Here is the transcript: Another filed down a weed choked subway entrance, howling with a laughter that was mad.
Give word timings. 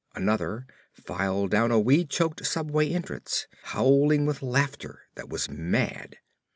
Another 0.15 0.65
filed 0.93 1.51
down 1.51 1.69
a 1.69 1.79
weed 1.79 2.09
choked 2.09 2.43
subway 2.43 2.89
entrance, 2.89 3.45
howling 3.65 4.25
with 4.25 4.41
a 4.41 4.47
laughter 4.47 5.03
that 5.13 5.29
was 5.29 5.47
mad. 5.47 6.17